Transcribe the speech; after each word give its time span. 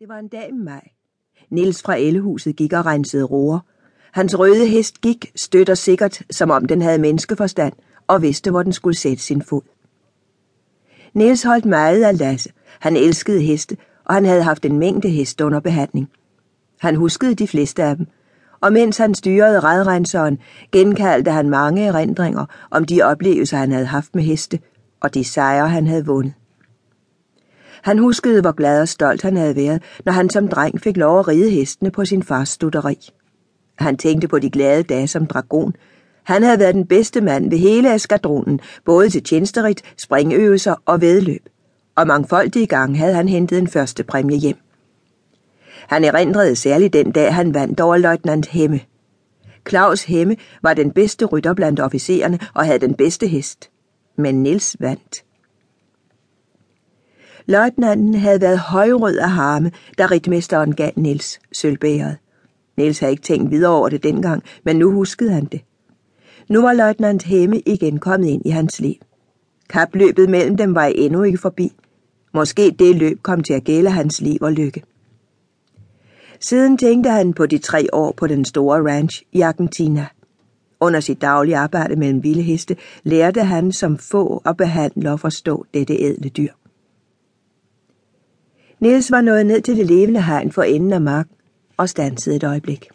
Det 0.00 0.08
var 0.08 0.18
en 0.18 0.28
dag 0.28 0.48
i 0.48 0.52
maj. 0.52 0.88
Nils 1.50 1.82
fra 1.82 1.96
Ellehuset 1.96 2.56
gik 2.56 2.72
og 2.72 2.86
rensede 2.86 3.24
roer. 3.24 3.58
Hans 4.12 4.38
røde 4.38 4.66
hest 4.66 5.00
gik 5.00 5.32
støtter 5.36 5.72
og 5.72 5.78
sikkert, 5.78 6.22
som 6.30 6.50
om 6.50 6.64
den 6.64 6.82
havde 6.82 6.98
menneskeforstand, 6.98 7.72
og 8.06 8.22
vidste, 8.22 8.50
hvor 8.50 8.62
den 8.62 8.72
skulle 8.72 8.98
sætte 8.98 9.22
sin 9.22 9.42
fod. 9.42 9.62
Nils 11.14 11.42
holdt 11.42 11.64
meget 11.64 12.04
af 12.04 12.18
Lasse. 12.18 12.52
Han 12.80 12.96
elskede 12.96 13.40
heste, 13.40 13.76
og 14.04 14.14
han 14.14 14.24
havde 14.24 14.42
haft 14.42 14.64
en 14.64 14.78
mængde 14.78 15.08
heste 15.08 15.44
under 15.44 15.60
behandling. 15.60 16.10
Han 16.80 16.96
huskede 16.96 17.34
de 17.34 17.48
fleste 17.48 17.82
af 17.82 17.96
dem, 17.96 18.06
og 18.60 18.72
mens 18.72 18.96
han 18.96 19.14
styrede 19.14 19.60
redrenseren, 19.60 20.38
genkaldte 20.72 21.30
han 21.30 21.50
mange 21.50 21.84
erindringer 21.84 22.46
om 22.70 22.84
de 22.84 23.02
oplevelser, 23.02 23.56
han 23.56 23.72
havde 23.72 23.86
haft 23.86 24.14
med 24.14 24.22
heste, 24.22 24.60
og 25.00 25.14
de 25.14 25.24
sejre, 25.24 25.68
han 25.68 25.86
havde 25.86 26.06
vundet. 26.06 26.34
Han 27.82 27.98
huskede, 27.98 28.40
hvor 28.40 28.52
glad 28.52 28.82
og 28.82 28.88
stolt 28.88 29.22
han 29.22 29.36
havde 29.36 29.56
været, 29.56 29.82
når 30.04 30.12
han 30.12 30.30
som 30.30 30.48
dreng 30.48 30.80
fik 30.80 30.96
lov 30.96 31.18
at 31.18 31.28
ride 31.28 31.50
hestene 31.50 31.90
på 31.90 32.04
sin 32.04 32.22
fars 32.22 32.48
studeri. 32.48 33.10
Han 33.78 33.96
tænkte 33.96 34.28
på 34.28 34.38
de 34.38 34.50
glade 34.50 34.82
dage 34.82 35.08
som 35.08 35.26
dragon. 35.26 35.74
Han 36.24 36.42
havde 36.42 36.58
været 36.58 36.74
den 36.74 36.86
bedste 36.86 37.20
mand 37.20 37.50
ved 37.50 37.58
hele 37.58 37.94
eskadronen, 37.94 38.60
både 38.84 39.10
til 39.10 39.22
tjenesterit, 39.22 39.82
springøvelser 39.96 40.74
og 40.86 41.00
vedløb. 41.00 41.48
Og 41.96 42.06
mangfoldige 42.06 42.66
gange 42.66 42.96
havde 42.96 43.14
han 43.14 43.28
hentet 43.28 43.58
en 43.58 43.68
første 43.68 44.04
præmie 44.04 44.38
hjem. 44.38 44.56
Han 45.88 46.04
erindrede 46.04 46.56
særligt 46.56 46.92
den 46.92 47.12
dag, 47.12 47.34
han 47.34 47.54
vandt 47.54 47.80
over 47.80 47.96
løjtnant 47.96 48.46
Hemme. 48.46 48.80
Claus 49.68 50.04
Hemme 50.04 50.36
var 50.62 50.74
den 50.74 50.90
bedste 50.90 51.24
rytter 51.24 51.54
blandt 51.54 51.80
officererne 51.80 52.38
og 52.54 52.66
havde 52.66 52.78
den 52.78 52.94
bedste 52.94 53.26
hest. 53.26 53.70
Men 54.16 54.42
Nils 54.42 54.76
vandt. 54.80 55.24
Løjtnanten 57.48 58.14
havde 58.14 58.40
været 58.40 58.58
højrød 58.58 59.16
af 59.16 59.30
harme, 59.30 59.70
da 59.98 60.06
ritmesteren 60.06 60.74
gav 60.74 60.90
Nils 60.96 61.38
sølvbæret. 61.52 62.16
Nils 62.76 62.98
havde 62.98 63.12
ikke 63.12 63.22
tænkt 63.22 63.50
videre 63.50 63.70
over 63.70 63.88
det 63.88 64.02
dengang, 64.02 64.42
men 64.64 64.76
nu 64.76 64.92
huskede 64.92 65.32
han 65.32 65.44
det. 65.44 65.60
Nu 66.48 66.62
var 66.62 66.72
løjtnant 66.72 67.22
Hemme 67.22 67.60
igen 67.66 67.98
kommet 67.98 68.28
ind 68.28 68.42
i 68.44 68.50
hans 68.50 68.80
liv. 68.80 68.94
Kapløbet 69.70 70.30
mellem 70.30 70.56
dem 70.56 70.74
var 70.74 70.84
endnu 70.84 71.22
ikke 71.22 71.38
forbi. 71.38 71.72
Måske 72.34 72.70
det 72.78 72.96
løb 72.96 73.22
kom 73.22 73.42
til 73.42 73.52
at 73.52 73.64
gælde 73.64 73.90
hans 73.90 74.20
liv 74.20 74.38
og 74.40 74.52
lykke. 74.52 74.82
Siden 76.40 76.78
tænkte 76.78 77.10
han 77.10 77.32
på 77.32 77.46
de 77.46 77.58
tre 77.58 77.86
år 77.92 78.12
på 78.16 78.26
den 78.26 78.44
store 78.44 78.92
ranch 78.92 79.22
i 79.32 79.40
Argentina. 79.40 80.06
Under 80.80 81.00
sit 81.00 81.20
daglige 81.20 81.56
arbejde 81.56 81.96
mellem 81.96 82.22
vilde 82.22 82.42
heste 82.42 82.76
lærte 83.02 83.44
han 83.44 83.72
som 83.72 83.98
få 83.98 84.42
at 84.46 84.56
behandle 84.56 85.12
og 85.12 85.20
forstå 85.20 85.66
dette 85.74 85.94
ædle 85.94 86.28
dyr. 86.28 86.52
Niels 88.80 89.10
var 89.10 89.20
nået 89.20 89.46
ned 89.46 89.60
til 89.60 89.76
det 89.76 89.86
levende 89.86 90.22
hegn 90.22 90.52
for 90.52 90.62
enden 90.62 90.92
af 90.92 91.00
marken 91.00 91.34
og 91.76 91.88
stansede 91.88 92.36
et 92.36 92.44
øjeblik. 92.44 92.88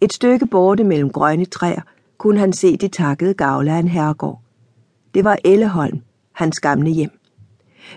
Et 0.00 0.12
stykke 0.12 0.46
borte 0.46 0.84
mellem 0.84 1.10
grønne 1.10 1.44
træer 1.44 1.80
kunne 2.18 2.38
han 2.38 2.52
se 2.52 2.76
de 2.76 2.88
takkede 2.88 3.34
gavle 3.34 3.72
af 3.72 3.78
en 3.78 3.88
herregård. 3.88 4.42
Det 5.14 5.24
var 5.24 5.38
Elleholm, 5.44 6.00
hans 6.32 6.60
gamle 6.60 6.90
hjem. 6.90 7.10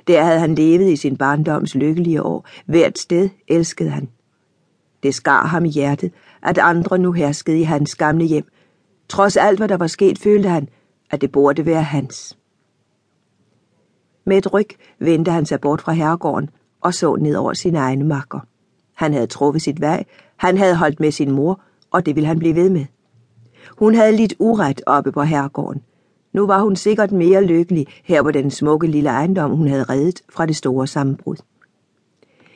Der 0.07 0.23
havde 0.23 0.39
han 0.39 0.55
levet 0.55 0.91
i 0.91 0.95
sin 0.95 1.17
barndoms 1.17 1.75
lykkelige 1.75 2.23
år. 2.23 2.47
Hvert 2.65 2.99
sted 2.99 3.29
elskede 3.47 3.89
han. 3.89 4.09
Det 5.03 5.15
skar 5.15 5.45
ham 5.45 5.65
i 5.65 5.69
hjertet, 5.69 6.11
at 6.43 6.57
andre 6.57 6.97
nu 6.97 7.11
herskede 7.11 7.59
i 7.59 7.63
hans 7.63 7.95
gamle 7.95 8.25
hjem. 8.25 8.45
Trods 9.09 9.37
alt, 9.37 9.59
hvad 9.59 9.67
der 9.67 9.77
var 9.77 9.87
sket, 9.87 10.19
følte 10.19 10.49
han, 10.49 10.69
at 11.11 11.21
det 11.21 11.31
burde 11.31 11.65
være 11.65 11.83
hans. 11.83 12.37
Med 14.25 14.37
et 14.37 14.53
ryg 14.53 14.67
vendte 14.99 15.31
han 15.31 15.45
sig 15.45 15.61
bort 15.61 15.81
fra 15.81 15.91
herregården 15.91 16.49
og 16.81 16.93
så 16.93 17.15
ned 17.15 17.35
over 17.35 17.53
sine 17.53 17.77
egne 17.77 18.03
makker. 18.03 18.39
Han 18.93 19.13
havde 19.13 19.27
truffet 19.27 19.61
sit 19.61 19.81
vej, 19.81 20.03
han 20.37 20.57
havde 20.57 20.75
holdt 20.75 20.99
med 20.99 21.11
sin 21.11 21.31
mor, 21.31 21.61
og 21.91 22.05
det 22.05 22.15
ville 22.15 22.27
han 22.27 22.39
blive 22.39 22.55
ved 22.55 22.69
med. 22.69 22.85
Hun 23.77 23.95
havde 23.95 24.15
lidt 24.15 24.33
uret 24.39 24.81
oppe 24.85 25.11
på 25.11 25.23
herregården. 25.23 25.81
Nu 26.33 26.47
var 26.47 26.61
hun 26.61 26.75
sikkert 26.75 27.11
mere 27.11 27.43
lykkelig 27.43 27.87
her 28.03 28.23
på 28.23 28.31
den 28.31 28.51
smukke 28.51 28.87
lille 28.87 29.09
ejendom, 29.09 29.51
hun 29.51 29.67
havde 29.67 29.83
reddet 29.83 30.21
fra 30.29 30.45
det 30.45 30.55
store 30.55 30.87
sammenbrud. 30.87 31.35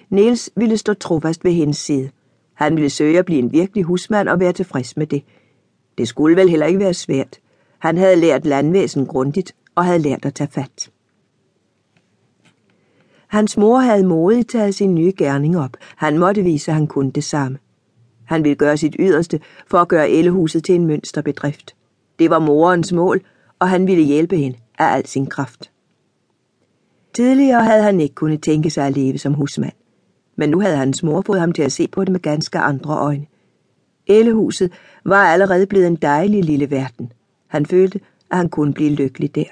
Niels 0.09 0.49
ville 0.55 0.77
stå 0.77 0.93
trofast 0.93 1.43
ved 1.43 1.51
hendes 1.51 1.77
side. 1.77 2.09
Han 2.53 2.75
ville 2.75 2.89
søge 2.89 3.19
at 3.19 3.25
blive 3.25 3.39
en 3.39 3.51
virkelig 3.51 3.83
husmand 3.83 4.29
og 4.29 4.39
være 4.39 4.53
tilfreds 4.53 4.97
med 4.97 5.07
det. 5.07 5.23
Det 5.97 6.07
skulle 6.07 6.35
vel 6.35 6.49
heller 6.49 6.65
ikke 6.65 6.79
være 6.79 6.93
svært. 6.93 7.39
Han 7.79 7.97
havde 7.97 8.15
lært 8.15 8.45
landvæsen 8.45 9.05
grundigt 9.05 9.55
og 9.75 9.85
havde 9.85 9.99
lært 9.99 10.25
at 10.25 10.33
tage 10.33 10.49
fat. 10.51 10.89
Hans 13.27 13.57
mor 13.57 13.77
havde 13.77 14.07
modigt 14.07 14.49
taget 14.49 14.75
sin 14.75 14.95
nye 14.95 15.13
gerning 15.17 15.57
op. 15.57 15.77
Han 15.95 16.17
måtte 16.17 16.43
vise, 16.43 16.71
at 16.71 16.75
han 16.75 16.87
kunne 16.87 17.11
det 17.11 17.23
samme. 17.23 17.57
Han 18.25 18.43
ville 18.43 18.55
gøre 18.55 18.77
sit 18.77 18.95
yderste 18.99 19.39
for 19.67 19.77
at 19.77 19.87
gøre 19.87 20.09
Ellehuset 20.09 20.63
til 20.63 20.75
en 20.75 20.87
mønsterbedrift. 20.87 21.75
Det 22.19 22.29
var 22.29 22.39
morens 22.39 22.93
mål, 22.93 23.21
og 23.59 23.69
han 23.69 23.87
ville 23.87 24.03
hjælpe 24.03 24.37
hende 24.37 24.57
af 24.79 24.95
al 24.95 25.07
sin 25.07 25.25
kraft. 25.25 25.71
Tidligere 27.13 27.63
havde 27.63 27.83
han 27.83 27.99
ikke 27.99 28.15
kunnet 28.15 28.43
tænke 28.43 28.69
sig 28.69 28.87
at 28.87 28.97
leve 28.97 29.17
som 29.17 29.33
husmand, 29.33 29.73
men 30.35 30.49
nu 30.49 30.59
havde 30.59 30.77
hans 30.77 31.03
mor 31.03 31.21
fået 31.21 31.39
ham 31.39 31.51
til 31.51 31.63
at 31.63 31.71
se 31.71 31.87
på 31.87 32.03
det 32.03 32.11
med 32.11 32.19
ganske 32.19 32.59
andre 32.59 32.97
øjne. 32.97 33.25
Ellehuset 34.07 34.71
var 35.05 35.23
allerede 35.23 35.65
blevet 35.65 35.87
en 35.87 35.95
dejlig 35.95 36.43
lille 36.43 36.71
verden. 36.71 37.11
Han 37.47 37.65
følte, 37.65 37.99
at 38.31 38.37
han 38.37 38.49
kunne 38.49 38.73
blive 38.73 38.89
lykkelig 38.89 39.35
der. 39.35 39.43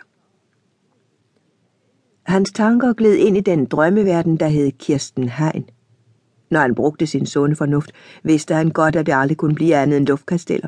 Hans 2.26 2.52
tanker 2.52 2.94
gled 2.94 3.16
ind 3.16 3.38
i 3.38 3.42
den 3.42 3.66
drømmeverden, 3.66 4.38
der 4.38 4.48
hed 4.48 4.72
Kirsten 4.72 5.30
Hein. 5.30 5.66
Når 6.52 6.60
han 6.60 6.76
brugte 6.76 7.08
sin 7.08 7.26
sunde 7.26 7.56
fornuft, 7.56 7.92
vidste 8.24 8.56
han 8.56 8.70
godt, 8.70 8.96
at 8.96 9.06
det 9.06 9.14
aldrig 9.16 9.38
kunne 9.38 9.56
blive 9.56 9.76
andet 9.76 9.98
end 9.98 10.08
luftkasteller, 10.08 10.68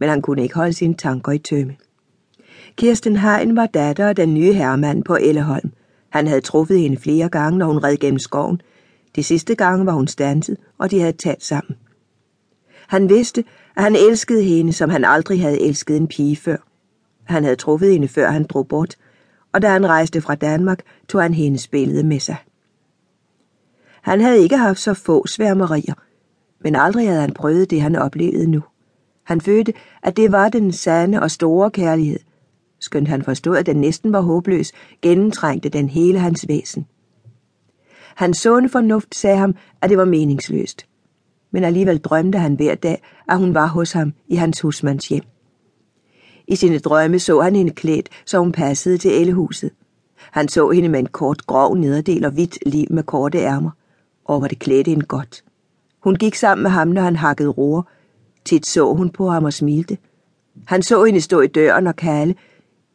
men 0.00 0.08
han 0.08 0.22
kunne 0.22 0.42
ikke 0.42 0.54
holde 0.54 0.72
sine 0.72 0.94
tanker 0.94 1.32
i 1.32 1.38
tømme. 1.38 1.76
Kirsten 2.76 3.16
Hein 3.16 3.56
var 3.56 3.66
datter 3.66 4.08
af 4.08 4.16
den 4.16 4.34
nye 4.34 4.52
herremand 4.52 5.04
på 5.04 5.16
Elleholm. 5.20 5.72
Han 6.08 6.26
havde 6.26 6.40
truffet 6.40 6.80
hende 6.80 6.96
flere 6.96 7.28
gange, 7.28 7.58
når 7.58 7.66
hun 7.66 7.84
red 7.84 7.96
gennem 7.96 8.18
skoven. 8.18 8.60
De 9.16 9.22
sidste 9.22 9.54
gange 9.54 9.86
var 9.86 9.92
hun 9.92 10.06
stanset, 10.06 10.56
og 10.78 10.90
de 10.90 11.00
havde 11.00 11.12
talt 11.12 11.44
sammen. 11.44 11.76
Han 12.88 13.08
vidste, 13.08 13.44
at 13.76 13.82
han 13.82 13.96
elskede 13.96 14.42
hende, 14.42 14.72
som 14.72 14.90
han 14.90 15.04
aldrig 15.04 15.40
havde 15.40 15.60
elsket 15.60 15.96
en 15.96 16.08
pige 16.08 16.36
før. 16.36 16.56
Han 17.24 17.44
havde 17.44 17.56
truffet 17.56 17.92
hende, 17.92 18.08
før 18.08 18.30
han 18.30 18.44
drog 18.44 18.68
bort, 18.68 18.96
og 19.54 19.62
da 19.62 19.68
han 19.68 19.88
rejste 19.88 20.20
fra 20.20 20.34
Danmark, 20.34 20.80
tog 21.08 21.22
han 21.22 21.34
hendes 21.34 21.68
billede 21.68 22.06
med 22.06 22.20
sig. 22.20 22.36
Han 24.02 24.20
havde 24.20 24.42
ikke 24.42 24.56
haft 24.56 24.78
så 24.78 24.94
få 24.94 25.26
sværmerier, 25.26 25.94
men 26.60 26.76
aldrig 26.76 27.08
havde 27.08 27.20
han 27.20 27.34
prøvet 27.34 27.70
det, 27.70 27.82
han 27.82 27.96
oplevede 27.96 28.50
nu. 28.50 28.62
Han 29.24 29.40
følte, 29.40 29.72
at 30.02 30.16
det 30.16 30.32
var 30.32 30.48
den 30.48 30.72
sande 30.72 31.22
og 31.22 31.30
store 31.30 31.70
kærlighed. 31.70 32.20
Skønt 32.80 33.08
han 33.08 33.22
forstod, 33.22 33.56
at 33.56 33.66
den 33.66 33.76
næsten 33.76 34.12
var 34.12 34.20
håbløs, 34.20 34.72
gennemtrængte 35.02 35.68
den 35.68 35.88
hele 35.88 36.18
hans 36.18 36.48
væsen. 36.48 36.86
Hans 38.14 38.38
sunde 38.38 38.68
fornuft 38.68 39.14
sagde 39.14 39.36
ham, 39.36 39.54
at 39.82 39.90
det 39.90 39.98
var 39.98 40.04
meningsløst. 40.04 40.86
Men 41.50 41.64
alligevel 41.64 41.98
drømte 41.98 42.38
han 42.38 42.54
hver 42.54 42.74
dag, 42.74 43.02
at 43.28 43.38
hun 43.38 43.54
var 43.54 43.66
hos 43.66 43.92
ham 43.92 44.12
i 44.28 44.34
hans 44.34 44.60
husmands 44.60 45.08
hjem. 45.08 45.24
I 46.48 46.56
sine 46.56 46.78
drømme 46.78 47.18
så 47.18 47.40
han 47.40 47.56
hende 47.56 47.72
klædt, 47.72 48.08
så 48.26 48.38
hun 48.38 48.52
passede 48.52 48.98
til 48.98 49.20
ellehuset. 49.20 49.70
Han 50.30 50.48
så 50.48 50.70
hende 50.70 50.88
med 50.88 51.00
en 51.00 51.06
kort 51.06 51.46
grov 51.46 51.76
nederdel 51.76 52.24
og 52.24 52.32
hvidt 52.32 52.58
liv 52.66 52.86
med 52.90 53.02
korte 53.02 53.38
ærmer, 53.38 53.70
og 54.24 54.42
var 54.42 54.48
det 54.48 54.58
klædte 54.58 54.90
hende 54.90 55.06
godt. 55.06 55.44
Hun 56.00 56.16
gik 56.16 56.34
sammen 56.34 56.62
med 56.62 56.70
ham, 56.70 56.88
når 56.88 57.02
han 57.02 57.16
hakkede 57.16 57.48
roer. 57.48 57.82
Tit 58.44 58.66
så 58.66 58.94
hun 58.94 59.10
på 59.10 59.28
ham 59.28 59.44
og 59.44 59.52
smilte. 59.52 59.98
Han 60.66 60.82
så 60.82 61.04
hende 61.04 61.20
stå 61.20 61.40
i 61.40 61.46
døren 61.46 61.86
og 61.86 61.96
kalde. 61.96 62.34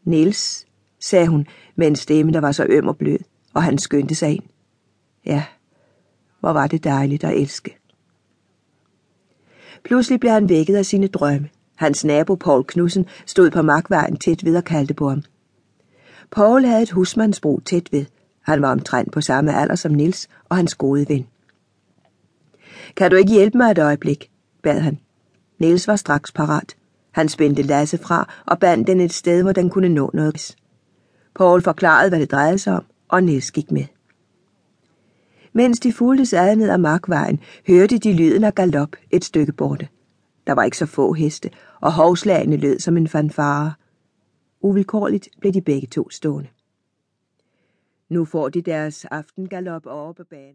Niels, 0.03 0.65
sagde 0.99 1.27
hun 1.27 1.47
med 1.75 1.87
en 1.87 1.95
stemme, 1.95 2.31
der 2.31 2.39
var 2.39 2.51
så 2.51 2.65
øm 2.69 2.87
og 2.87 2.97
blød, 2.97 3.19
og 3.53 3.63
han 3.63 3.77
skyndte 3.77 4.15
sig 4.15 4.29
ind. 4.31 4.43
Ja, 5.25 5.43
hvor 6.39 6.51
var 6.51 6.67
det 6.67 6.83
dejligt 6.83 7.23
at 7.23 7.37
elske. 7.37 7.77
Pludselig 9.83 10.19
blev 10.19 10.31
han 10.31 10.49
vækket 10.49 10.75
af 10.75 10.85
sine 10.85 11.07
drømme. 11.07 11.49
Hans 11.79 12.05
nabo 12.05 12.35
Paul 12.35 12.63
Knudsen 12.63 13.05
stod 13.25 13.51
på 13.51 13.61
markvejen 13.61 14.17
tæt 14.17 14.45
ved 14.45 14.57
og 14.57 14.63
kaldte 14.63 14.93
på 14.93 15.09
ham. 15.09 15.23
Paul 16.31 16.65
havde 16.65 16.81
et 16.81 16.91
husmandsbrug 16.91 17.61
tæt 17.65 17.89
ved. 17.91 18.05
Han 18.41 18.61
var 18.61 18.71
omtrent 18.71 19.11
på 19.11 19.21
samme 19.21 19.55
alder 19.55 19.75
som 19.75 19.91
Nils 19.91 20.27
og 20.49 20.55
hans 20.55 20.75
gode 20.75 21.09
ven. 21.09 21.27
Kan 22.95 23.11
du 23.11 23.17
ikke 23.17 23.31
hjælpe 23.31 23.57
mig 23.57 23.71
et 23.71 23.77
øjeblik? 23.77 24.31
bad 24.63 24.79
han. 24.79 24.99
Niels 25.59 25.87
var 25.87 25.95
straks 25.95 26.31
parat. 26.31 26.75
Han 27.11 27.29
spændte 27.29 27.61
Lasse 27.61 27.97
fra 27.97 28.33
og 28.45 28.59
bandt 28.59 28.87
den 28.87 28.99
et 28.99 29.13
sted, 29.13 29.43
hvor 29.43 29.51
den 29.51 29.69
kunne 29.69 29.89
nå 29.89 30.11
noget. 30.13 30.55
Paul 31.35 31.61
forklarede, 31.61 32.09
hvad 32.09 32.19
det 32.19 32.31
drejede 32.31 32.57
sig 32.57 32.73
om, 32.73 32.85
og 33.07 33.23
Niels 33.23 33.51
gik 33.51 33.71
med. 33.71 33.85
Mens 35.53 35.79
de 35.79 35.93
fulgtes 35.93 36.33
ad 36.33 36.55
ned 36.55 36.69
ad 36.69 36.77
markvejen, 36.77 37.39
hørte 37.67 37.97
de 37.97 38.13
lyden 38.13 38.43
af 38.43 38.55
galop 38.55 38.95
et 39.11 39.25
stykke 39.25 39.51
borte. 39.51 39.87
Der 40.49 40.55
var 40.55 40.63
ikke 40.63 40.77
så 40.77 40.85
få 40.85 41.13
heste, 41.13 41.49
og 41.81 41.93
hovslagene 41.93 42.57
lød 42.57 42.79
som 42.79 42.97
en 42.97 43.07
fanfare. 43.07 43.73
Uvilkårligt 44.61 45.29
blev 45.39 45.53
de 45.53 45.61
begge 45.61 45.87
to 45.87 46.09
stående. 46.09 46.49
Nu 48.09 48.25
får 48.25 48.49
de 48.49 48.61
deres 48.61 49.05
aftengalop 49.05 49.85
over 49.85 50.13
på 50.13 50.23
banen. 50.23 50.47